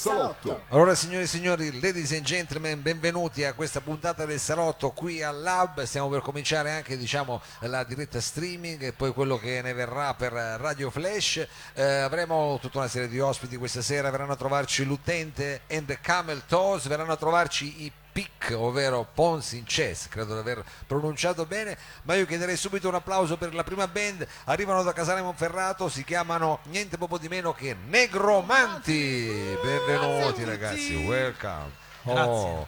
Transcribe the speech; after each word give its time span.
Salotto. 0.00 0.62
Allora 0.68 0.94
signore 0.94 1.24
e 1.24 1.26
signori, 1.26 1.78
ladies 1.78 2.12
and 2.12 2.22
gentlemen, 2.22 2.80
benvenuti 2.80 3.44
a 3.44 3.52
questa 3.52 3.82
puntata 3.82 4.24
del 4.24 4.40
Salotto 4.40 4.92
qui 4.92 5.22
al 5.22 5.42
Lab. 5.42 5.82
Stiamo 5.82 6.08
per 6.08 6.22
cominciare 6.22 6.70
anche 6.70 6.96
diciamo, 6.96 7.42
la 7.58 7.84
diretta 7.84 8.18
streaming 8.18 8.80
e 8.80 8.92
poi 8.94 9.12
quello 9.12 9.36
che 9.36 9.60
ne 9.60 9.74
verrà 9.74 10.14
per 10.14 10.32
Radio 10.32 10.88
Flash. 10.88 11.46
Eh, 11.74 11.82
avremo 11.82 12.58
tutta 12.62 12.78
una 12.78 12.88
serie 12.88 13.08
di 13.08 13.20
ospiti 13.20 13.58
questa 13.58 13.82
sera, 13.82 14.08
verranno 14.08 14.32
a 14.32 14.36
trovarci 14.36 14.86
l'utente 14.86 15.64
and 15.68 15.84
the 15.84 15.98
Camel 16.00 16.44
Toes, 16.46 16.88
verranno 16.88 17.12
a 17.12 17.16
trovarci 17.16 17.84
i 17.84 17.92
PIC, 18.12 18.54
ovvero 18.56 19.06
Pons 19.14 19.52
in 19.52 19.64
Chess, 19.64 20.08
credo 20.08 20.34
di 20.34 20.40
aver 20.40 20.64
pronunciato 20.86 21.46
bene, 21.46 21.76
ma 22.02 22.14
io 22.14 22.26
chiederei 22.26 22.56
subito 22.56 22.88
un 22.88 22.94
applauso 22.94 23.36
per 23.36 23.54
la 23.54 23.64
prima 23.64 23.86
band, 23.86 24.26
arrivano 24.44 24.82
da 24.82 24.92
Casale 24.92 25.22
Monferrato, 25.22 25.88
si 25.88 26.04
chiamano 26.04 26.60
niente 26.64 26.98
poco 26.98 27.18
di 27.18 27.28
meno 27.28 27.52
che 27.52 27.76
Negromanti, 27.86 29.56
benvenuti 29.62 30.44
ragazzi, 30.44 30.96
welcome, 30.96 31.70
oh, 32.04 32.66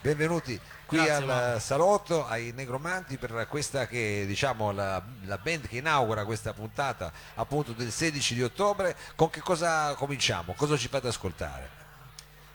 benvenuti 0.00 0.60
qui 0.86 0.96
Grazie, 0.98 1.12
al 1.14 1.24
Mauro. 1.24 1.58
salotto 1.60 2.26
ai 2.26 2.52
Negromanti 2.52 3.16
per 3.16 3.46
questa 3.48 3.86
che 3.86 4.24
diciamo 4.26 4.72
la, 4.72 5.00
la 5.22 5.38
band 5.38 5.68
che 5.68 5.76
inaugura 5.76 6.24
questa 6.24 6.52
puntata 6.52 7.12
appunto 7.36 7.70
del 7.72 7.92
16 7.92 8.34
di 8.34 8.42
ottobre, 8.42 8.96
con 9.14 9.30
che 9.30 9.40
cosa 9.40 9.94
cominciamo? 9.94 10.52
Cosa 10.54 10.76
ci 10.76 10.88
fate 10.88 11.06
ascoltare? 11.06 11.79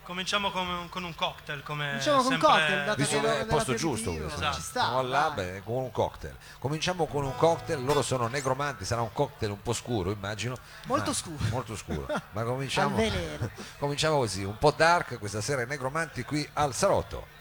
Cominciamo 0.06 0.52
con, 0.52 0.88
con 0.90 1.04
un 1.04 1.16
cocktail 1.16 1.64
come 1.64 1.88
Cominciamo 1.88 2.22
con 2.22 2.34
un 2.34 2.40
cocktail, 2.40 2.86
dato 2.86 2.96
Visto 2.98 3.20
che 3.20 3.38
è 3.38 3.40
il 3.42 3.46
posto 3.48 3.74
giusto 3.74 4.12
questo. 4.14 4.36
Esatto. 4.36 4.56
ci 4.56 4.62
sta. 4.62 4.82
Siamo 4.82 5.00
al 5.00 5.08
lab 5.10 5.36
dai. 5.36 5.56
eh, 5.56 5.64
con 5.64 5.76
un 5.78 5.92
cocktail. 5.92 6.38
Cominciamo 6.60 7.08
con 7.08 7.26
un 7.26 7.36
cocktail, 7.36 7.84
loro 7.84 8.04
sono 8.04 8.28
negromanti, 8.28 8.86
sarà 8.86 9.02
un 9.02 9.12
cocktail 9.12 9.52
un 9.52 9.62
po' 9.62 9.74
scuro, 9.74 10.12
immagino. 10.12 10.56
Molto 10.86 11.10
ma- 11.10 11.16
scuro. 11.16 11.46
Molto 11.50 11.76
scuro. 11.76 12.08
Ma 12.32 12.44
cominciamo, 12.46 12.98
cominciamo 13.80 14.18
così, 14.18 14.44
un 14.44 14.58
po' 14.60 14.72
dark 14.72 15.18
questa 15.18 15.42
sera 15.42 15.64
i 15.64 15.68
negromanti 15.68 16.24
qui 16.24 16.48
al 16.54 16.74
salotto. 16.76 17.34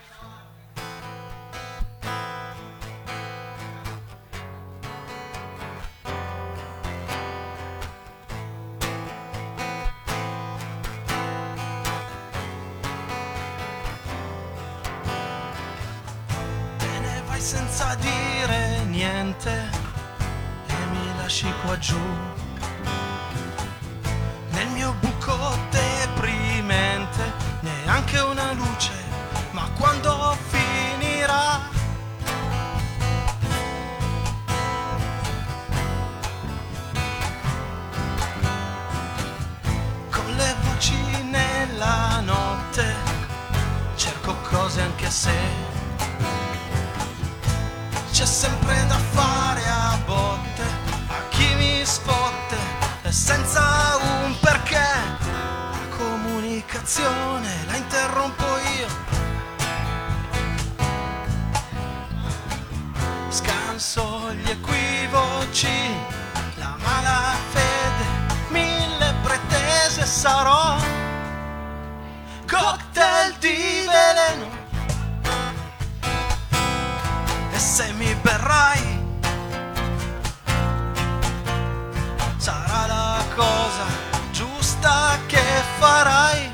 Dire 18.24 18.84
niente 18.86 19.70
e 20.66 20.74
mi 20.90 21.06
lasci 21.18 21.52
qua 21.64 21.78
giù. 21.78 21.98
Nel 24.50 24.68
mio 24.68 24.94
buco 25.00 25.36
deprimente, 25.70 27.32
neanche 27.60 28.18
una 28.20 28.52
luce, 28.52 28.92
ma 29.50 29.68
quando 29.78 30.36
finirà? 30.48 31.72
Con 40.10 40.34
le 40.36 40.54
voci 40.62 40.96
nella 41.30 42.20
notte, 42.20 42.94
cerco 43.96 44.34
cose 44.48 44.80
anche 44.82 45.10
se 45.10 45.63
c'è 48.14 48.26
sempre 48.26 48.86
da 48.86 48.96
fare 49.10 49.64
a 49.66 49.98
botte 50.06 50.62
a 51.08 51.28
chi 51.30 51.52
mi 51.56 51.84
sfotte 51.84 52.56
e 53.02 53.10
senza 53.10 53.98
un 54.00 54.36
perché. 54.38 54.78
La 54.78 55.96
comunicazione 55.96 57.48
la 57.66 57.74
interrompo 57.74 58.44
io. 58.78 58.86
Scanso 63.30 64.32
gli 64.34 64.48
equivoci 64.48 65.76
la 66.54 66.76
malafede 66.84 68.04
mille 68.50 69.12
pretese 69.24 70.06
sarò. 70.06 70.76
Cocktail 72.46 73.34
di 73.40 73.73
se 77.74 77.92
mi 77.94 78.14
berrai 78.22 79.02
sarà 82.36 82.86
la 82.86 83.24
cosa 83.34 83.84
giusta 84.30 85.18
che 85.26 85.42
farai. 85.80 86.52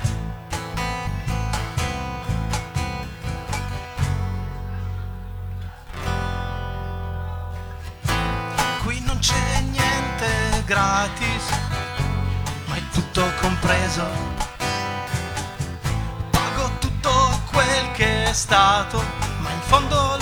Qui 8.83 9.01
non 9.05 9.19
c'è 9.19 9.61
niente 9.61 10.63
gratis, 10.65 11.45
ma 12.65 12.77
è 12.77 12.83
tutto 12.95 13.31
compreso. 13.43 14.07
Pago 16.31 16.71
tutto 16.79 17.43
quel 17.51 17.91
che 17.93 18.25
è 18.31 18.33
stato, 18.33 19.05
ma 19.43 19.51
in 19.51 19.61
fondo 19.61 20.20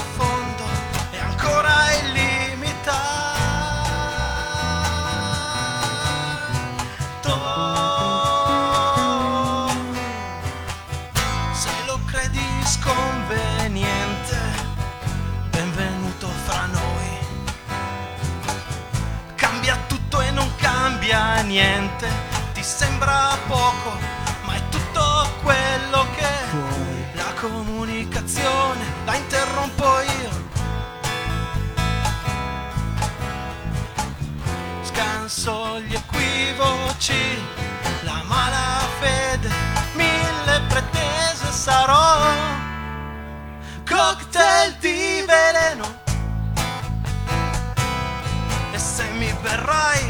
se 49.49 50.08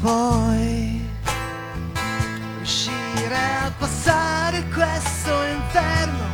poi 0.00 1.00
riuscire 2.58 3.34
a 3.34 3.72
passare 3.76 4.64
questo 4.72 5.30
inferno 5.44 6.26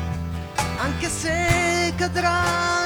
anche 0.79 1.09
se 1.09 1.93
cadrà 1.97 2.84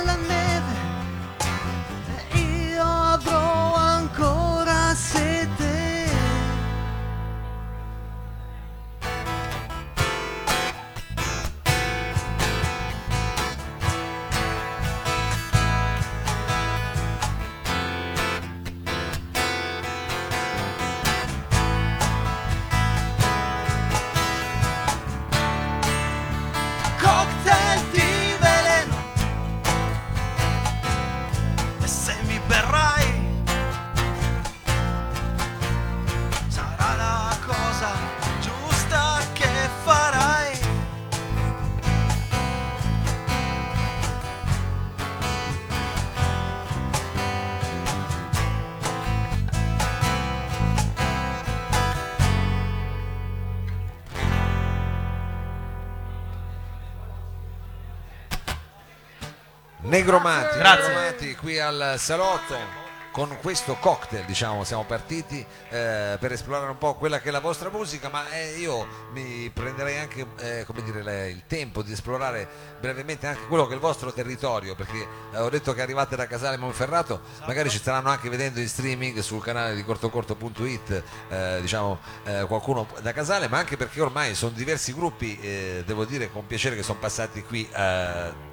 Negromanti, 59.99 60.59
Grazie. 60.59 60.83
Negromanti 60.85 61.35
qui 61.35 61.59
al 61.59 61.95
salotto 61.99 62.87
con 63.11 63.37
questo 63.41 63.75
cocktail 63.81 64.25
diciamo 64.27 64.62
siamo 64.62 64.85
partiti 64.85 65.45
eh, 65.71 66.17
per 66.21 66.31
esplorare 66.31 66.71
un 66.71 66.79
po' 66.79 66.95
quella 66.95 67.19
che 67.21 67.31
è 67.31 67.33
la 67.33 67.41
vostra 67.41 67.69
musica 67.69 68.09
ma 68.09 68.31
eh, 68.31 68.59
io 68.59 68.87
mi 69.12 69.50
prenderei 69.53 69.99
anche 69.99 70.25
eh, 70.39 70.65
come 70.67 70.85
dire, 70.85 71.03
le- 71.03 71.31
il 71.31 71.43
tempo 71.49 71.83
di 71.83 71.91
esplorare 71.91 72.47
brevemente 72.79 73.27
anche 73.27 73.47
quello 73.49 73.65
che 73.65 73.73
è 73.73 73.75
il 73.75 73.81
vostro 73.81 74.12
territorio 74.12 74.77
perché 74.77 75.05
eh, 75.33 75.39
ho 75.39 75.49
detto 75.49 75.73
che 75.73 75.83
arrivate 75.83 76.15
da 76.15 76.29
Casale 76.29 76.59
Monferrato 76.59 77.23
magari 77.47 77.71
ci 77.71 77.79
staranno 77.79 78.11
anche 78.11 78.29
vedendo 78.29 78.61
in 78.61 78.69
streaming 78.69 79.19
sul 79.19 79.43
canale 79.43 79.75
di 79.75 79.83
cortocorto.it 79.83 81.03
eh, 81.29 81.59
diciamo 81.61 81.99
eh, 82.23 82.45
qualcuno 82.47 82.87
da 83.00 83.12
Casale 83.12 83.49
ma 83.49 83.59
anche 83.59 83.77
perché 83.77 84.00
ormai 84.00 84.37
sono 84.37 84.53
diversi 84.53 84.93
gruppi 84.95 85.37
devo 85.85 86.05
dire 86.05 86.31
con 86.31 86.47
piacere 86.47 86.77
che 86.77 86.85
sono 86.85 87.00
passati 87.00 87.43
qui 87.43 87.69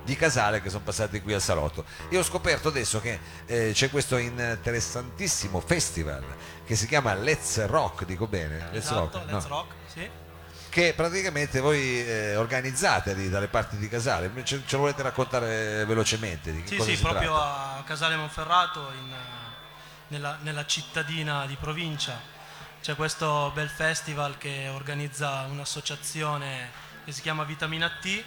di 0.06 0.16
Casale 0.16 0.62
che 0.62 0.70
sono 0.70 0.84
passati 0.84 1.22
qui 1.22 1.34
al 1.34 1.42
salotto 1.42 1.84
io 2.10 2.20
ho 2.20 2.24
scoperto 2.24 2.70
adesso 2.70 3.02
che 3.02 3.20
eh, 3.48 3.72
c'è 3.74 3.90
questo 3.90 4.18
interessantissimo 4.18 5.60
festival 5.60 6.24
che 6.66 6.76
si 6.76 6.88
chiama 6.88 7.14
Let's 7.14 7.66
Rock 7.66 8.06
dico 8.06 8.28
bene 8.28 8.70
Let's 8.72 8.86
Esatto, 8.86 9.18
Rock, 9.18 9.32
Let's 9.32 9.46
no? 9.46 9.56
Rock, 9.56 9.74
sì. 9.88 10.10
che 10.70 10.94
praticamente 10.96 11.60
voi 11.60 12.06
eh, 12.06 12.36
organizzate 12.36 13.14
lì 13.14 13.30
dalle 13.30 13.48
parti 13.48 13.78
di 13.78 13.90
Casale 13.90 14.32
ce, 14.44 14.62
ce 14.66 14.76
lo 14.76 14.84
volete 14.84 15.02
raccontare 15.02 15.84
velocemente 15.86 16.52
di 16.52 16.64
Sì, 16.66 16.80
sì, 16.82 16.98
proprio 16.98 17.34
tratta? 17.34 17.78
a 17.80 17.84
Casale 17.84 18.16
Monferrato, 18.16 18.92
in, 18.98 19.14
nella, 20.10 20.38
nella 20.42 20.66
cittadina 20.66 21.46
di 21.46 21.56
provincia. 21.60 22.34
C'è 22.82 22.96
questo 22.96 23.52
bel 23.56 23.70
festival 23.70 24.38
che 24.38 24.70
organizza 24.74 25.48
un'associazione 25.50 26.70
che 27.04 27.12
si 27.12 27.22
chiama 27.22 27.44
Vitamina 27.44 27.90
T, 28.00 28.24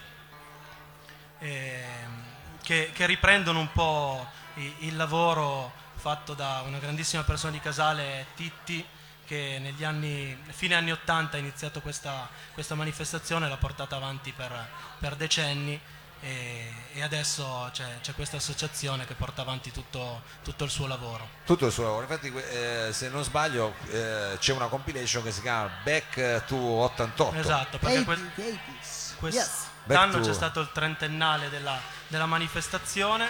ehm, 1.39 2.23
che, 2.63 2.91
che 2.93 3.07
riprendono 3.07 3.61
un 3.61 3.73
po' 3.73 4.27
i- 4.55 4.75
il 4.81 4.97
lavoro 4.97 5.73
fatto 5.97 6.35
da 6.35 6.63
una 6.67 6.79
grandissima 6.79 7.23
persona 7.25 7.53
di 7.53 7.61
Casale, 7.61 8.27
Titti, 8.35 8.85
che 9.27 9.59
negli 9.61 9.85
anni, 9.85 10.37
fine 10.51 10.75
anni 10.75 10.91
80 10.93 11.37
ha 11.37 11.41
iniziato 11.41 11.81
questa, 11.81 12.29
questa 12.55 12.75
manifestazione, 12.75 13.49
l'ha 13.49 13.57
portata 13.57 13.97
avanti 13.97 14.33
per, 14.33 14.67
per 14.99 15.17
decenni 15.17 15.79
e, 16.21 16.73
e 16.95 17.03
adesso 17.03 17.69
c'è, 17.73 18.01
c'è 18.01 18.15
questa 18.15 18.39
associazione 18.39 19.07
che 19.07 19.15
porta 19.15 19.43
avanti 19.43 19.71
tutto, 19.71 20.23
tutto 20.43 20.65
il 20.65 20.71
suo 20.71 20.87
lavoro. 20.87 21.29
tutto 21.45 21.67
il 21.67 21.73
suo 21.73 21.85
lavoro 21.85 22.03
infatti 22.03 22.33
eh, 22.35 22.89
se 22.93 23.09
non 23.09 23.23
sbaglio 23.23 23.75
eh, 23.91 24.37
c'è 24.41 24.53
una 24.53 24.67
compilation 24.67 25.23
che 25.23 25.31
si 25.31 25.43
chiama 25.43 25.71
Back 25.85 26.45
to 26.47 26.57
88 26.57 27.37
Esatto, 27.39 27.79
perché 27.79 28.03
que- 28.05 28.17
80s, 28.17 29.15
80s. 29.21 29.68
Quest'anno 29.89 30.25
c'è 30.25 30.35
stato 30.35 30.61
il 30.61 30.71
trentennale 30.73 31.49
della, 31.49 31.81
della 32.09 32.27
manifestazione 32.27 33.29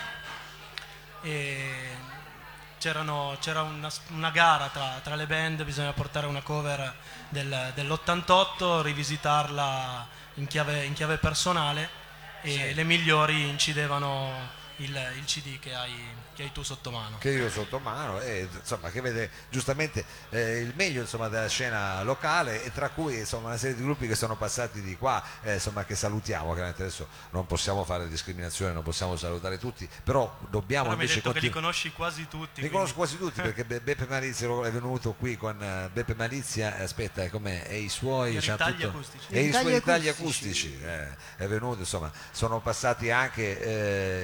e 1.22 1.96
c'era 2.78 3.00
una, 3.00 3.90
una 4.08 4.31
gara 4.31 4.69
tra, 4.69 5.00
tra 5.02 5.14
le 5.14 5.26
band, 5.26 5.64
bisogna 5.64 5.93
portare 5.93 6.26
una 6.26 6.43
cover 6.43 6.94
del- 7.28 7.72
dell'88, 7.75 8.82
rivisitarla 8.82 10.06
in 10.34 10.46
chiave, 10.46 10.84
in 10.84 10.93
chiave 10.94 11.19
personale 11.19 11.88
e 12.43 12.72
le 12.75 12.84
migliori 12.84 13.49
incidevano 13.49 14.32
il, 14.76 14.96
il 15.16 15.25
CD 15.25 15.58
che 15.58 15.75
hai, 15.75 15.93
che 16.38 16.44
hai 16.44 16.52
tu 16.52 16.62
sotto 16.62 16.93
mano. 16.93 17.17
che 17.19 17.31
io 17.31 17.50
sotto 17.50 17.81
mano 17.81 18.20
e 18.20 18.49
insomma 18.61 18.90
che 18.90 19.00
vede 19.00 19.29
giustamente 19.50 20.05
eh, 20.31 20.58
il 20.61 20.73
meglio 20.76 21.00
insomma 21.00 21.26
della 21.26 21.49
scena 21.49 22.00
locale 22.05 22.62
e 22.62 22.73
tra 22.73 22.90
cui 22.90 23.19
insomma 23.19 23.49
una 23.49 23.56
serie 23.56 23.75
di 23.75 23.82
gruppi 23.82 24.06
che 24.06 24.14
sono 24.14 24.37
passati 24.37 24.81
di 24.81 24.96
qua 24.96 25.20
eh, 25.43 25.55
insomma 25.55 25.85
che 25.85 25.96
salutiamo 25.96 26.52
chiaramente 26.52 26.82
adesso 26.82 27.08
non 27.31 27.44
possiamo 27.46 27.82
fare 27.82 28.06
discriminazione 28.08 28.73
non 28.73 28.85
possiamo 28.85 29.17
salutare 29.17 29.58
tutti 29.58 29.88
però 30.05 30.32
dobbiamo 30.49 30.85
Però 30.85 30.96
mi 30.96 31.02
hai 31.02 31.08
invece 31.08 31.14
detto 31.17 31.32
che 31.32 31.40
li 31.40 31.50
continu- 31.50 31.55
conosci 31.61 31.90
quasi 31.93 32.29
tutti. 32.29 32.61
li 32.61 32.69
quindi- 32.69 32.70
conosco 32.70 32.94
quasi 32.94 33.19
tutti 33.19 33.40
perché 33.43 33.64
Be- 33.64 33.81
Beppe 33.81 34.06
Malizia 34.08 34.46
è 34.64 34.70
venuto 34.70 35.14
qui 35.14 35.37
con 35.37 35.61
eh, 35.61 35.90
Beppe 35.93 36.14
Malizia, 36.14 36.76
eh, 36.79 36.85
aspetta, 36.85 37.25
è 37.25 37.31
come 37.31 37.67
e 37.67 37.79
i 37.79 37.88
suoi 37.88 38.37
I 38.37 38.38
c'ha 38.40 38.52
ritagli 38.52 38.75
tutto- 38.76 38.88
acustici. 38.90 39.25
e 39.31 39.40
i 39.43 39.52
suoi 39.52 39.75
acustici. 39.75 40.08
acustici, 40.08 40.79
eh, 40.85 41.17
è 41.37 41.46
venuto, 41.49 41.81
insomma, 41.81 42.12
sono 42.31 42.61
passati 42.61 43.11
anche 43.11 43.61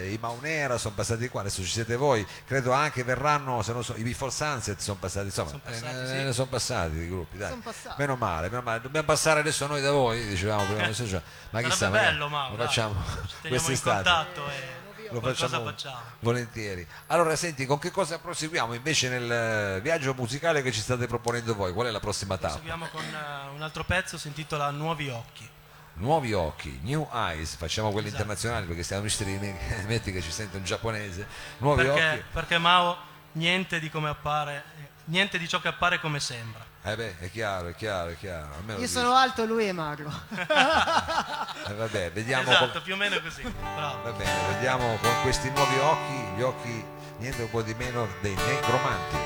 eh, 0.05 0.13
i 0.13 0.19
Maunera, 0.21 0.79
sono 0.79 0.95
passati 0.95 1.29
qua, 1.29 1.41
adesso 1.41 1.63
ci 1.65 1.71
siete 1.71 1.97
voi, 1.97 2.03
credo 2.47 2.73
anche 2.73 3.05
verranno, 3.05 3.62
se 3.62 3.73
non 3.73 3.85
so, 3.85 3.95
i 3.97 4.03
Before 4.03 4.31
Sunset 4.31 4.79
sono 4.79 4.99
passati, 4.99 5.27
insomma, 5.27 5.51
Sono 5.51 5.62
passati, 5.65 5.97
eh, 5.97 6.06
sì. 6.06 6.12
ne 6.25 6.33
sono 6.33 6.47
passati 6.49 6.97
i 6.97 7.09
gruppi, 7.09 7.37
dai. 7.39 7.55
Passati. 7.56 7.95
Meno 7.99 8.17
male, 8.17 8.49
meno 8.49 8.62
male, 8.62 8.81
dobbiamo 8.81 9.06
passare 9.06 9.41
adesso 9.41 9.67
noi 9.67 9.81
da 9.81 9.91
voi, 9.91 10.27
dicevamo 10.27 10.65
prima, 10.65 10.93
so, 10.93 11.06
cioè, 11.06 11.23
ma 11.51 11.62
chissà, 11.62 11.91
bello, 11.91 12.29
Mauro, 12.29 12.56
lo 12.56 12.65
facciamo 12.65 12.95
quest'estate 13.41 14.03
contatto 14.03 14.49
e 14.49 14.83
lo 15.11 15.21
facciamo, 15.21 15.65
facciamo. 15.65 16.01
volentieri. 16.21 16.87
Allora, 17.09 17.37
senti, 17.37 17.67
con 17.67 17.79
che 17.79 17.91
cosa 17.91 18.19
proseguiamo 18.19 18.75
invece 18.75 19.09
nel 19.09 19.31
eh, 19.31 19.81
viaggio 19.81 20.15
musicale 20.15 20.62
che 20.62 20.73
ci 20.73 20.81
state 20.81 21.06
proponendo 21.06 21.55
voi? 21.55 21.73
Qual 21.73 21.87
è 21.87 21.91
la 21.91 22.01
prossima 22.01 22.37
tappa? 22.37 22.59
Proseguiamo 22.59 22.89
con 22.89 23.05
eh, 23.05 23.55
un 23.55 23.62
altro 23.62 23.85
pezzo, 23.85 24.19
si 24.19 24.29
intitola 24.29 24.71
Nuovi 24.71 25.09
Occhi. 25.09 25.49
Nuovi 25.96 26.32
occhi, 26.32 26.81
New 26.82 27.08
Eyes, 27.12 27.55
facciamo 27.55 27.91
quelli 27.93 28.08
Esatto. 28.08 28.23
internazionali 28.23 28.67
perché 28.67 28.82
stiamo 28.82 29.05
in 29.05 29.11
streaming, 29.11 29.56
metti 29.87 30.11
che 30.12 30.20
ci 30.20 30.32
sente 30.32 30.56
un 30.56 30.64
giapponese. 30.64 31.26
Nuovi 31.58 31.85
Perché, 31.85 32.08
occhi. 32.11 32.23
perché 32.32 32.58
Mao 32.58 32.96
niente 33.32 33.79
di 33.79 33.88
come 33.91 34.08
appare, 34.08 34.64
niente 35.05 35.38
di 35.38 35.46
ciò 35.49 35.61
che 35.61 35.69
appare 35.69 36.00
come 36.00 36.19
sembra. 36.19 36.64
Eh 36.82 36.96
beh, 36.96 37.19
è 37.20 37.31
chiaro, 37.31 37.69
è 37.69 37.75
chiaro, 37.76 38.10
è 38.10 38.17
chiaro. 38.19 38.55
Io 38.67 38.77
lo 38.79 38.86
sono 38.86 39.13
alto, 39.15 39.44
lui 39.46 39.67
è 39.67 39.72
magro. 39.72 40.10
Eh, 41.67 41.72
vabbè, 41.72 42.13
vediamo 42.13 42.51
esatto, 42.51 42.72
com- 42.72 42.82
più 42.82 42.93
o 42.93 42.96
meno 42.98 43.19
così. 43.22 43.41
Bravo. 43.43 44.03
Va 44.03 44.10
bene, 44.10 44.53
vediamo 44.53 44.96
con 45.01 45.22
questi 45.22 45.48
nuovi 45.51 45.79
occhi, 45.79 46.36
gli 46.36 46.43
occhi 46.43 46.84
niente 47.20 47.41
un 47.43 47.48
po' 47.51 47.63
di 47.63 47.72
meno 47.72 48.06
dei 48.20 48.34
negromanti. 48.34 49.17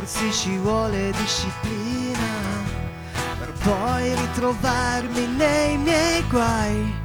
Difendersi 0.00 0.32
ci 0.32 0.56
vuole 0.58 1.12
disciplina. 1.12 2.18
Per 3.38 3.52
poi 3.62 4.14
ritrovarmi 4.14 5.26
nei 5.36 5.76
miei 5.78 6.24
guai. 6.28 6.98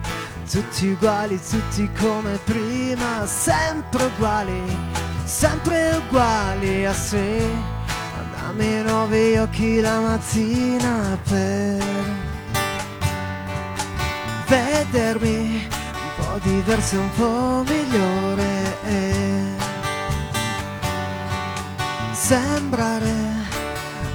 Tutti 0.50 0.90
uguali, 0.90 1.40
tutti 1.42 1.90
come 2.00 2.38
prima, 2.44 3.26
sempre 3.26 4.06
uguali, 4.06 4.78
sempre 5.26 6.02
uguali 6.06 6.86
a 6.86 6.94
sé. 6.94 7.44
Dammi 8.36 8.84
nuovi 8.84 9.38
occhi 9.38 9.82
la 9.82 10.00
mattina 10.00 11.18
per 11.28 11.84
vedermi 14.48 15.68
un 15.68 16.26
po' 16.26 16.40
diverso, 16.44 17.00
un 17.00 17.10
po' 17.16 17.64
migliore 17.68 19.35
sembrare 22.28 23.14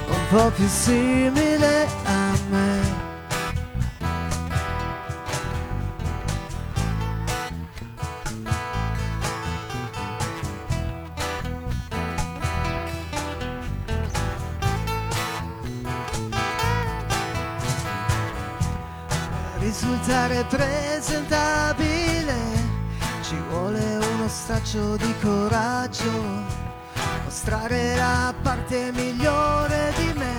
un 0.09 0.27
po' 0.29 0.49
più 0.49 0.67
simile 0.67 1.87
a 2.03 2.33
me. 2.49 3.09
risultare 19.59 20.43
presentabile 20.49 22.35
ci 23.21 23.37
vuole 23.47 23.79
uno 23.95 24.27
straccio 24.27 24.97
di 24.97 25.13
coraggio 25.21 26.60
mostrare 27.43 27.95
la 27.95 28.31
parte 28.43 28.91
migliore 28.93 29.91
di 29.97 30.13
me. 30.15 30.35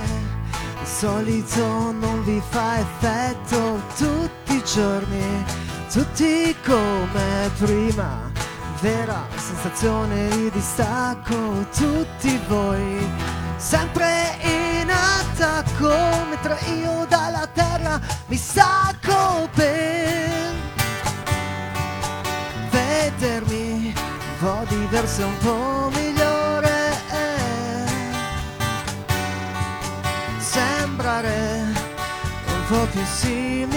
Il 0.80 0.86
solito 0.86 1.90
non 1.90 2.22
vi 2.22 2.40
fa 2.48 2.78
effetto 2.78 3.82
tutti 3.96 4.54
i 4.54 4.62
giorni, 4.64 5.44
tutti 5.92 6.54
come 6.64 7.50
prima. 7.58 8.30
Vera 8.80 9.26
sensazione 9.34 10.28
di 10.28 10.50
distacco, 10.50 11.66
tutti 11.74 12.40
voi, 12.46 13.04
sempre 13.56 14.36
in 14.42 14.88
attacco, 14.88 16.24
mentre 16.28 16.56
io 16.82 17.04
dalla 17.08 17.48
terra 17.52 18.00
mi 18.26 18.36
stacco 18.36 19.48
per 19.54 20.30
vedermi 22.70 23.92
un 23.92 24.38
po' 24.38 24.64
diverso, 24.68 25.26
un 25.26 25.38
po' 25.38 25.90
migliore. 25.90 26.01
Un 32.72 32.78
po' 32.78 32.86
più 32.86 33.71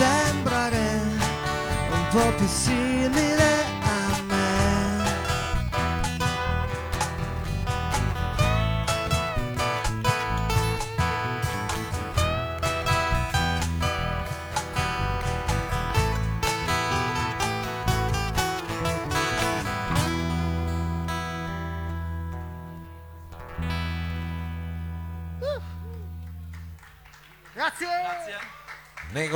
sembrare 0.00 1.02
un 1.92 2.06
po' 2.10 2.34
più 2.36 2.46
simile 2.46 2.89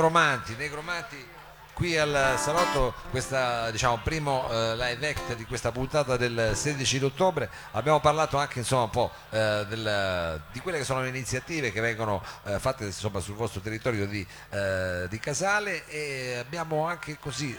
Negromanti, 0.09 0.55
Negromanti 0.55 1.27
qui 1.73 1.97
al 1.97 2.35
salotto 2.37 2.93
questa 3.09 3.69
diciamo 3.71 3.99
primo 4.03 4.47
eh, 4.51 4.75
live 4.77 5.09
act 5.09 5.33
di 5.35 5.43
questa 5.45 5.71
puntata 5.71 6.15
del 6.15 6.51
16 6.53 7.03
ottobre 7.03 7.49
abbiamo 7.71 7.99
parlato 7.99 8.37
anche 8.37 8.59
insomma 8.59 8.83
un 8.83 8.89
po' 8.91 9.11
eh, 9.31 9.65
del- 9.67 10.41
di 10.51 10.59
quelle 10.59 10.77
che 10.77 10.83
sono 10.85 11.01
le 11.01 11.09
iniziative 11.09 11.71
che 11.71 11.81
vengono 11.81 12.23
eh, 12.43 12.59
fatte 12.59 12.85
insomma 12.85 13.19
sul 13.19 13.33
vostro 13.35 13.61
territorio 13.61 14.05
di, 14.05 14.25
eh, 14.51 15.07
di 15.09 15.19
Casale 15.19 15.85
e 15.87 16.37
abbiamo 16.37 16.85
anche 16.87 17.17
così 17.19 17.57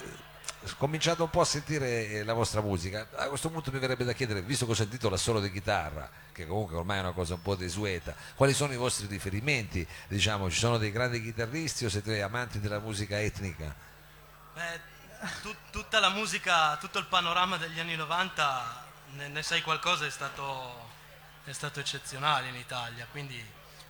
cominciato 0.78 1.24
un 1.24 1.30
po' 1.30 1.40
a 1.40 1.44
sentire 1.44 2.08
eh, 2.08 2.24
la 2.24 2.32
vostra 2.32 2.60
musica. 2.60 3.08
A 3.14 3.28
questo 3.28 3.50
punto 3.50 3.70
mi 3.72 3.78
verrebbe 3.78 4.04
da 4.04 4.12
chiedere 4.12 4.42
visto 4.42 4.66
che 4.66 4.72
ho 4.72 4.74
sentito 4.74 5.08
l'assolo 5.08 5.40
di 5.40 5.50
chitarra 5.50 6.10
che 6.32 6.46
comunque 6.46 6.76
ormai 6.76 6.98
è 6.98 7.00
una 7.00 7.12
cosa 7.12 7.34
un 7.34 7.42
po' 7.42 7.54
desueta 7.54 8.14
quali 8.34 8.52
sono 8.52 8.72
i 8.72 8.76
vostri 8.76 9.06
riferimenti? 9.06 9.86
Diciamo 10.08 10.50
ci 10.50 10.58
sono 10.58 10.76
dei 10.76 10.90
grandi 10.90 11.22
chitarristi 11.22 11.84
o 11.84 11.88
siete 11.88 12.20
amanti 12.22 12.60
della 12.60 12.78
musica 12.78 13.20
etnica? 13.20 13.74
Beh, 14.54 14.80
tut- 15.42 15.70
tutta 15.70 16.00
la 16.00 16.10
musica, 16.10 16.76
tutto 16.76 16.98
il 16.98 17.06
panorama 17.06 17.56
degli 17.56 17.78
anni 17.78 17.96
90, 17.96 18.84
ne, 19.12 19.28
ne 19.28 19.42
sai 19.42 19.62
qualcosa, 19.62 20.06
è 20.06 20.10
stato, 20.10 20.88
è 21.44 21.52
stato 21.52 21.80
eccezionale 21.80 22.48
in 22.48 22.56
Italia, 22.56 23.06
quindi 23.10 23.42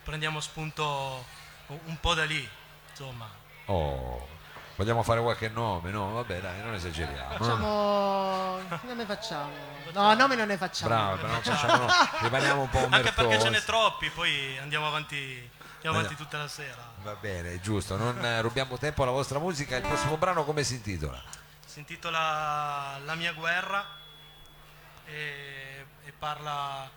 prendiamo 0.03 0.41
spunto 0.41 1.25
un 1.69 1.79
un 1.85 2.01
po' 2.01 2.15
da 2.15 2.25
lì, 2.25 2.49
insomma. 2.91 3.29
Oh, 3.67 4.29
vogliamo 4.77 5.03
fare 5.03 5.21
qualche 5.21 5.49
nome? 5.49 5.91
No, 5.91 6.13
vabbè, 6.13 6.41
dai, 6.41 6.63
non 6.63 6.75
esageriamo. 6.75 7.33
no? 7.33 7.37
Facciamo. 7.39 8.79
Che 8.81 8.87
nome 8.87 9.05
facciamo? 9.05 9.53
No, 9.93 10.15
nome 10.15 10.35
non 10.35 10.47
ne 10.49 10.57
facciamo. 10.57 10.95
Bravo, 10.95 11.17
però 11.17 11.29
non 11.29 11.43
facciamo, 11.43 11.85
no, 11.85 11.93
rimaniamo 12.21 12.61
un 12.63 12.69
po' 12.69 12.87
Anche 12.91 13.13
perché 13.13 13.41
ce 13.41 13.51
n'è 13.51 13.63
troppi, 13.63 14.11
poi 14.11 14.59
andiamo 14.59 14.87
avanti, 14.87 15.51
andiamo 15.75 15.99
avanti 15.99 16.17
tutta 16.17 16.39
la 16.39 16.49
sera. 16.49 16.95
Va 17.03 17.15
bene, 17.15 17.61
giusto, 17.61 17.97
non 17.97 18.23
eh, 18.25 18.41
rubiamo 18.41 18.77
tempo 18.79 19.03
alla 19.03 19.13
vostra 19.13 19.39
musica. 19.39 19.77
Il 19.77 19.87
prossimo 19.87 20.17
brano 20.17 20.45
come 20.45 20.65
si 20.65 20.75
intitola? 20.75 21.23
Si 21.65 21.79
intitola 21.79 22.99
La 23.05 23.15
mia 23.15 23.33
guerra 23.33 23.85
e, 25.07 25.87
e 26.05 26.13
parla 26.19 26.89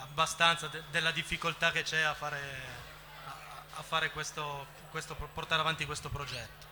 abbastanza 0.00 0.66
de- 0.66 0.82
della 0.90 1.12
difficoltà 1.12 1.70
che 1.70 1.82
c'è 1.82 2.00
a 2.00 2.14
fare, 2.14 2.40
a, 3.26 3.34
a 3.76 3.82
fare 3.82 4.10
questo, 4.10 4.66
questo, 4.90 5.14
portare 5.14 5.60
avanti 5.60 5.86
questo 5.86 6.08
progetto. 6.08 6.66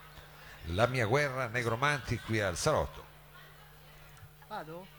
La 0.75 0.87
mia 0.87 1.07
guerra, 1.07 1.49
Negromanti 1.49 2.19
qui 2.19 2.41
al 2.41 2.57
Salotto. 2.57 3.05
Vado? 4.49 4.96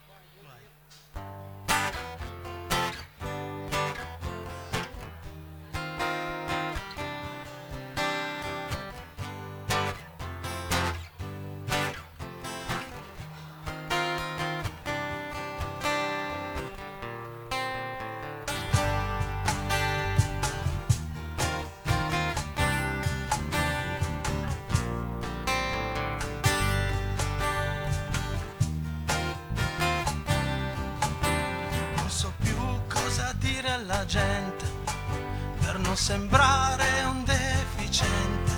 Sembrare 35.97 37.03
un 37.05 37.23
deficiente. 37.23 38.51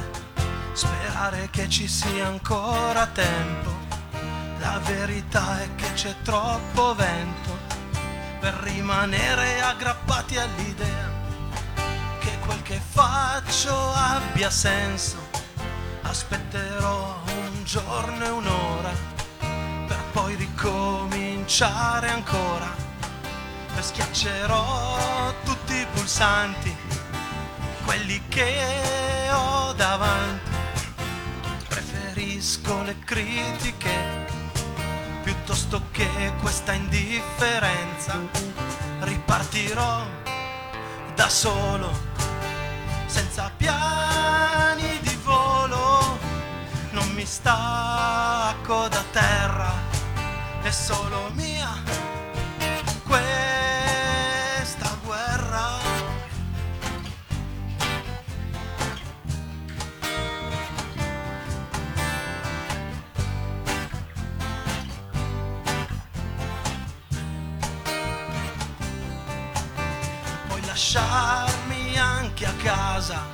Sperare 0.73 1.47
che 1.49 1.69
ci 1.69 1.87
sia 1.87 2.27
ancora 2.27 3.07
tempo. 3.07 3.69
La 4.59 4.79
verità 4.83 5.61
è 5.61 5.69
che 5.75 5.93
c'è 5.93 6.13
troppo 6.21 6.93
vento 6.95 7.57
per 8.41 8.53
rimanere 8.55 9.61
aggrappati 9.61 10.37
all'idea 10.37 11.07
che 12.19 12.37
quel 12.39 12.61
che 12.61 12.79
faccio 12.85 13.93
abbia 13.93 14.49
senso. 14.49 15.17
Aspetterò 16.01 17.21
un 17.25 17.63
giorno 17.63 18.25
e 18.25 18.29
un'ora 18.29 18.91
per 19.87 20.03
poi 20.11 20.35
ricominciare 20.35 22.09
ancora. 22.09 22.87
Schiaccerò 23.79 25.33
tutti 25.45 25.73
i 25.73 25.87
pulsanti 25.93 26.88
quelli 27.89 28.21
che 28.27 28.53
ho 29.31 29.73
davanti. 29.73 30.51
Preferisco 31.67 32.83
le 32.83 32.95
critiche 33.03 34.27
piuttosto 35.23 35.81
che 35.89 36.07
questa 36.39 36.73
indifferenza. 36.73 38.19
Ripartirò 38.99 40.05
da 41.15 41.29
solo, 41.29 41.89
senza 43.07 43.51
piani 43.57 44.99
di 44.99 45.17
volo. 45.23 46.19
Non 46.91 47.09
mi 47.13 47.25
stacco 47.25 48.87
da 48.87 49.03
terra, 49.11 49.73
è 50.61 50.69
solo 50.69 51.31
mia 51.33 51.88
casa, 72.99 73.25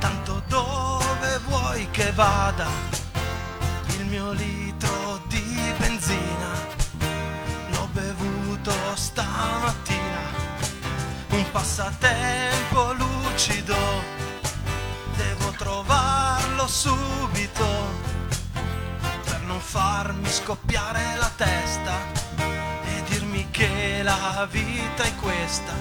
tanto 0.00 0.42
dove 0.48 1.38
vuoi 1.46 1.88
che 1.92 2.10
vada, 2.10 2.66
il 3.98 4.06
mio 4.06 4.32
litro 4.32 5.22
di 5.28 5.72
benzina 5.78 6.50
l'ho 7.68 7.88
bevuto 7.92 8.72
stamattina, 8.94 10.20
un 11.28 11.50
passatempo 11.52 12.92
lucido, 12.94 13.76
devo 15.14 15.50
trovarlo 15.52 16.66
subito 16.66 17.66
per 19.26 19.42
non 19.42 19.60
farmi 19.60 20.28
scoppiare 20.28 21.14
la 21.18 21.30
testa 21.36 21.94
e 22.84 23.02
dirmi 23.10 23.46
che 23.52 24.00
la 24.02 24.44
vita 24.50 25.04
è 25.04 25.14
questa. 25.14 25.72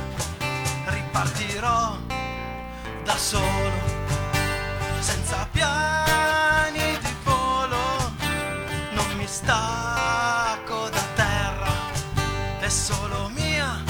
Ripartirò 0.85 1.97
da 3.05 3.15
solo, 3.17 3.71
senza 4.99 5.47
piani 5.51 6.97
di 6.97 7.15
volo, 7.23 7.77
non 8.93 9.05
mi 9.15 9.27
stacco 9.27 10.89
da 10.89 11.03
terra, 11.13 11.71
è 12.59 12.67
solo 12.67 13.29
mia 13.29 13.83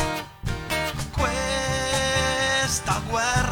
questa 1.11 3.01
guerra. 3.07 3.44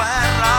Guerra. 0.00 0.58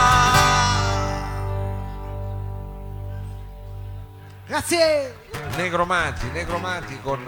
Grazie! 4.46 5.14
Negromanti, 5.56 6.30
Negromanti 6.30 7.00
con 7.00 7.24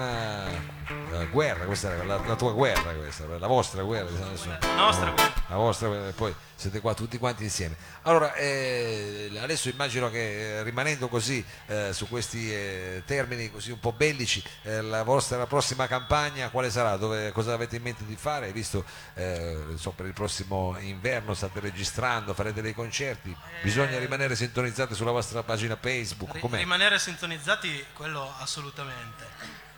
eh, 0.89 1.27
guerra, 1.31 1.65
questa 1.65 1.93
è 1.93 2.05
la, 2.05 2.19
la 2.19 2.35
tua 2.37 2.53
guerra, 2.53 2.93
questa, 2.93 3.25
la 3.39 3.47
vostra 3.47 3.83
guerra. 3.83 4.09
adesso- 4.09 4.49
La 4.61 4.75
nostra 4.77 5.11
guerra. 5.11 5.33
La 5.49 5.57
vostra 5.57 5.89
guerra, 5.89 6.09
e 6.09 6.13
poi 6.13 6.35
siete 6.57 6.81
qua 6.81 6.95
tutti 6.95 7.19
quanti 7.19 7.43
insieme. 7.45 7.77
Allora, 8.03 8.35
eh, 8.35 9.31
adesso 9.41 9.69
immagino 9.69 10.09
che 10.11 10.59
eh, 10.59 10.63
rimanendo 10.63 11.09
così 11.09 11.45
eh, 11.67 11.93
su 11.93 12.09
questi 12.09 12.53
eh, 12.53 13.03
termini 13.07 13.51
così 13.51 13.71
un 13.71 13.81
po' 13.81 13.93
bellici, 13.93 14.43
eh, 14.63 14.81
la 14.81 15.03
vostra 15.03 15.37
la 15.37 15.47
prossima 15.47 15.87
campagna 15.87 16.49
quale 16.51 16.71
sarà? 16.71 16.97
Dove, 16.97 17.33
cosa 17.33 17.53
avete 17.53 17.77
in 17.77 17.83
mente 17.83 18.05
di 18.07 18.17
fare? 18.17 18.53
Visto 18.53 18.85
eh, 19.15 19.57
insomma, 19.71 19.97
per 19.97 20.07
il 20.07 20.13
prossimo 20.13 20.77
inverno 20.81 21.35
state 21.35 21.61
registrando, 21.61 22.33
farete 22.35 22.63
dei 22.63 22.75
concerti, 22.75 23.35
bisogna 23.63 23.99
rimanere 23.99 24.35
sintonizzati 24.37 24.95
sulla 24.95 25.11
vostra 25.13 25.43
pagina 25.43 25.77
Facebook. 25.81 26.39
Com'è? 26.39 26.59
rimanere 26.59 26.99
sintonizzati, 26.99 27.85
quello 27.93 28.33
assolutamente. 28.39 29.73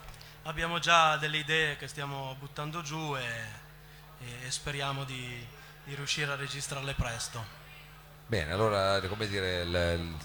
Abbiamo 0.46 0.78
già 0.78 1.16
delle 1.16 1.38
idee 1.38 1.76
che 1.76 1.88
stiamo 1.88 2.36
buttando 2.38 2.80
giù 2.80 3.16
e, 3.16 3.24
e 4.44 4.50
speriamo 4.50 5.02
di, 5.02 5.44
di 5.84 5.94
riuscire 5.96 6.30
a 6.30 6.36
registrarle 6.36 6.94
presto. 6.94 7.44
Bene, 8.28 8.52
allora 8.52 9.00
come 9.02 9.26
dire, 9.26 9.62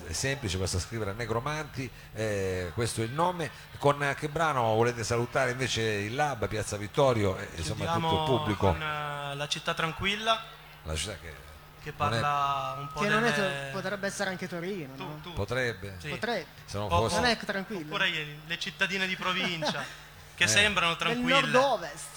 è 0.07 0.13
semplice, 0.13 0.57
basta 0.57 0.79
scrivere 0.79 1.13
Negromanti, 1.13 1.89
eh, 2.13 2.69
questo 2.75 3.01
è 3.01 3.03
il 3.03 3.11
nome. 3.11 3.49
Con 3.79 4.01
eh, 4.03 4.13
che 4.13 4.29
brano 4.29 4.61
volete 4.75 5.03
salutare 5.03 5.51
invece 5.51 5.81
il 5.81 6.13
Lab, 6.13 6.47
Piazza 6.47 6.77
Vittorio 6.77 7.37
e 7.37 7.47
insomma 7.55 7.91
tutto 7.93 8.07
il 8.21 8.23
pubblico? 8.25 8.67
con 8.67 8.81
eh, 8.81 9.35
La 9.35 9.47
città 9.47 9.73
tranquilla, 9.73 10.39
La 10.83 10.95
città 10.95 11.15
che 11.17 11.49
che 11.81 11.93
non 11.97 12.13
è- 12.13 12.19
parla 12.19 12.75
un 12.79 12.87
po' 12.93 12.99
Che 12.99 13.07
è 13.07 13.09
delle... 13.09 13.33
to- 13.33 13.71
potrebbe 13.71 14.05
essere 14.05 14.29
anche 14.29 14.47
Torino, 14.47 14.93
Tu, 14.93 15.03
no? 15.03 15.19
tu. 15.23 15.33
potrebbe, 15.33 15.95
Sì. 15.97 16.09
Potrebbe. 16.09 16.45
se 16.65 16.77
non 16.77 16.89
fosse... 16.89 17.15
Non 17.15 17.25
è 17.25 17.37
tranquillo. 17.37 17.81
Oppure 17.85 18.11
le 18.45 18.59
cittadine 18.59 19.07
di 19.07 19.15
provincia, 19.15 19.83
che 20.45 20.51
Eh. 20.51 20.53
sembrano 20.53 20.89
Nel 20.89 20.97
tranquille. 20.97 21.33
nord-ovest. 21.41 22.09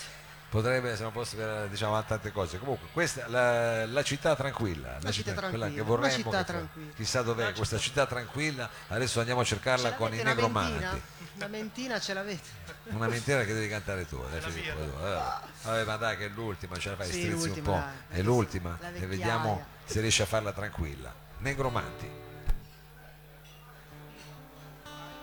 Potrebbe, 0.48 0.94
se 0.96 1.02
non 1.02 1.10
fosse 1.10 1.34
per 1.36 1.68
diciamo 1.68 2.02
tante 2.04 2.30
cose. 2.30 2.58
Comunque, 2.58 2.86
questa 2.92 3.26
la, 3.28 3.86
la 3.86 4.02
città 4.04 4.36
tranquilla, 4.36 4.98
La 5.00 5.10
città 5.10 5.32
quella 5.32 5.48
tranquilla, 5.48 5.66
che 5.68 5.80
una 5.80 5.82
vorremmo. 5.88 6.14
città 6.16 6.38
che 6.38 6.44
tranquilla. 6.44 6.92
Chissà 6.94 7.22
dov'è 7.22 7.52
questa 7.52 7.76
città 7.78 8.06
tranquilla. 8.06 8.70
Adesso 8.88 9.18
andiamo 9.18 9.40
a 9.40 9.44
cercarla 9.44 9.90
Ce 9.90 9.96
con 9.96 10.14
i 10.14 10.22
Negromanti. 10.22 10.70
mentina? 10.78 11.00
Una 11.34 11.46
mentina 11.48 11.98
ce 12.00 12.14
l'avete? 12.14 12.48
Una 12.84 13.08
mentira 13.08 13.42
che 13.44 13.52
devi 13.52 13.68
cantare 13.68 14.06
tu, 14.08 14.22
dai, 14.30 14.40
la 14.40 14.48
Filippo, 14.48 14.74
birra. 14.76 14.86
tu. 14.90 14.96
Allora, 15.04 15.42
vabbè, 15.62 15.84
ma 15.84 15.96
dai 15.96 16.16
che 16.18 16.26
è 16.26 16.28
l'ultima, 16.28 16.78
ce 16.78 16.90
la 16.90 16.96
fai, 16.96 17.10
Sì, 17.10 17.20
strizzi 17.22 17.48
un 17.58 17.62
po'. 17.62 17.70
dai. 17.72 18.18
È 18.20 18.22
l'ultima 18.22 18.78
La 18.80 18.92
e 18.92 19.06
vediamo 19.06 19.66
se 19.84 20.00
riesci 20.00 20.22
a 20.22 20.26
farla 20.26 20.52
tranquilla. 20.52 21.12
Negromanti. 21.38 22.22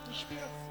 Thank 0.03 0.70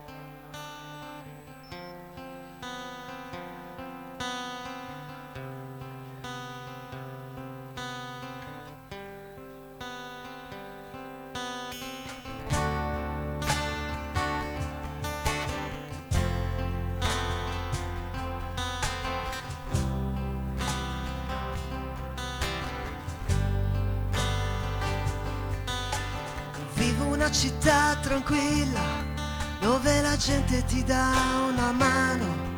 gente 30.31 30.64
ti 30.64 30.85
dà 30.85 31.12
una 31.49 31.73
mano 31.73 32.49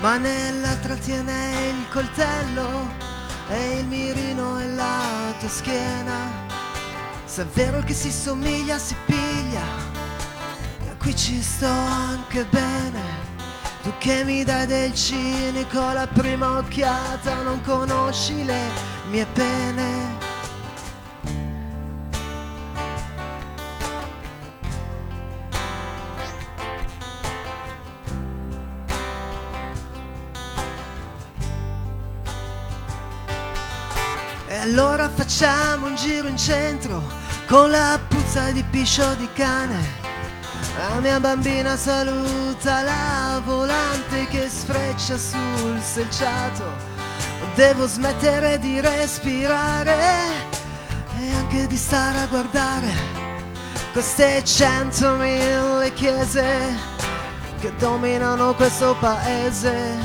ma 0.00 0.16
nella 0.16 0.74
trattiene 0.76 1.68
il 1.68 1.88
coltello 1.88 2.90
e 3.48 3.78
il 3.78 3.86
mirino 3.86 4.58
e 4.58 4.66
la 4.70 5.32
tua 5.38 5.48
schiena. 5.48 6.18
Se 7.24 7.42
è 7.42 7.46
vero 7.46 7.80
che 7.84 7.94
si 7.94 8.10
somiglia, 8.10 8.78
si 8.78 8.96
piglia, 9.06 9.62
e 10.84 10.96
qui 10.98 11.14
ci 11.14 11.40
sto 11.40 11.68
anche 11.68 12.44
bene. 12.46 13.00
Tu 13.82 13.92
che 13.98 14.24
mi 14.24 14.42
dai 14.42 14.66
del 14.66 14.92
cinico 14.92 15.92
la 15.92 16.08
prima 16.08 16.58
occhiata, 16.58 17.42
non 17.42 17.60
conosci 17.62 18.44
le 18.44 18.62
mie 19.10 19.26
pene. 19.26 20.21
Facciamo 35.22 35.86
un 35.86 35.94
giro 35.94 36.26
in 36.26 36.36
centro 36.36 37.00
con 37.46 37.70
la 37.70 37.96
puzza 38.08 38.50
di 38.50 38.64
piscio 38.64 39.14
di 39.14 39.28
cane. 39.34 40.00
La 40.76 40.98
mia 40.98 41.20
bambina 41.20 41.76
saluta 41.76 42.82
la 42.82 43.40
volante 43.44 44.26
che 44.26 44.48
sfreccia 44.48 45.16
sul 45.16 45.80
selciato. 45.80 46.64
Devo 47.54 47.86
smettere 47.86 48.58
di 48.58 48.80
respirare 48.80 49.94
e 51.20 51.32
anche 51.34 51.68
di 51.68 51.76
stare 51.76 52.18
a 52.18 52.26
guardare 52.26 52.92
queste 53.92 54.42
centomila 54.44 55.88
chiese 55.94 56.74
che 57.60 57.72
dominano 57.76 58.54
questo 58.54 58.96
paese. 58.98 60.00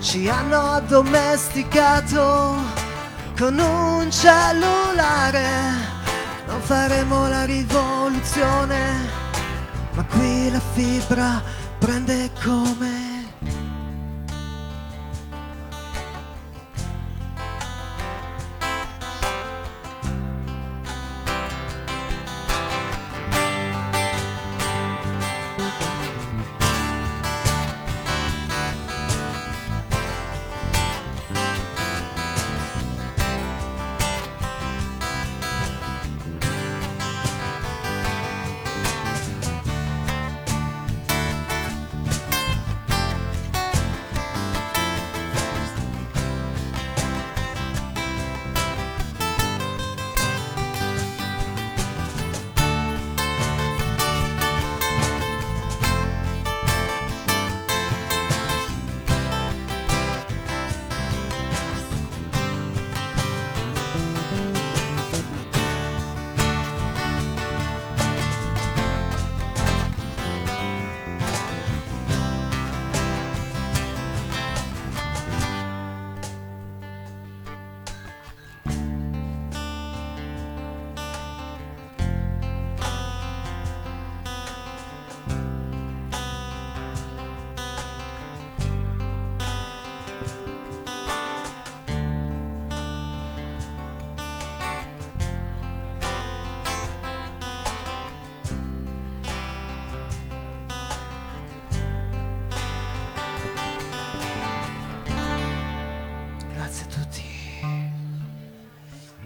Ci 0.00 0.28
hanno 0.28 0.72
addomesticato 0.72 2.83
con 3.36 3.58
un 3.58 4.10
cellulare. 4.10 5.46
Non 6.46 6.60
faremo 6.60 7.28
la 7.28 7.44
rivoluzione, 7.44 9.08
ma 9.94 10.04
qui 10.04 10.50
la 10.50 10.60
fibra 10.74 11.42
prende 11.78 12.30
come. 12.42 12.93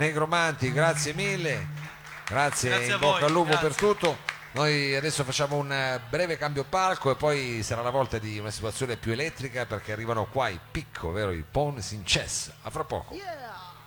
Negromanti, 0.08 0.72
grazie 0.72 1.12
mille, 1.12 1.68
grazie, 2.26 2.70
Grazie 2.70 2.92
in 2.94 2.98
bocca 2.98 3.18
voi, 3.18 3.26
al 3.26 3.32
lupo 3.32 3.50
grazie. 3.50 3.68
per 3.68 3.76
tutto. 3.76 4.18
Noi 4.52 4.96
adesso 4.96 5.22
facciamo 5.24 5.56
un 5.56 5.70
eh, 5.70 6.00
breve 6.08 6.38
cambio 6.38 6.64
palco 6.64 7.10
e 7.10 7.16
poi 7.16 7.62
sarà 7.62 7.82
la 7.82 7.90
volta 7.90 8.18
di 8.18 8.38
una 8.38 8.50
situazione 8.50 8.96
più 8.96 9.12
elettrica 9.12 9.66
perché 9.66 9.92
arrivano 9.92 10.26
qua 10.26 10.48
i 10.48 10.58
picco, 10.70 11.12
vero? 11.12 11.30
I 11.32 11.44
Pons 11.48 11.92
in 11.92 12.02
chess. 12.04 12.50
A 12.62 12.70
fra 12.70 12.84
poco. 12.84 13.14
Yeah! 13.14 13.77